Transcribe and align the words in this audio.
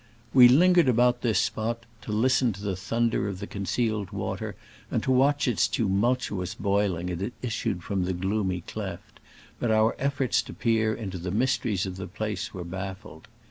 We 0.33 0.47
lingered 0.47 0.89
about 0.89 1.21
this 1.21 1.37
spot 1.37 1.85
to 2.01 2.11
listen 2.11 2.53
to 2.53 2.61
the 2.63 2.75
thunder 2.75 3.27
of 3.27 3.37
the 3.37 3.45
concealed 3.45 4.09
water, 4.09 4.55
and 4.89 5.03
to 5.03 5.11
watch 5.11 5.47
its 5.47 5.67
tumultuous 5.67 6.55
boiling 6.55 7.11
as 7.11 7.21
it 7.21 7.33
issued 7.43 7.83
from 7.83 8.05
the 8.05 8.13
gloomy 8.13 8.61
cleft, 8.61 9.19
but 9.59 9.69
our 9.69 9.95
efforts 9.99 10.41
to 10.41 10.53
peer 10.53 10.95
into 10.95 11.19
the 11.19 11.29
mysteries 11.29 11.85
of 11.85 11.97
the 11.97 12.07
place 12.07 12.51
were 12.51 12.63
baffled. 12.63 13.27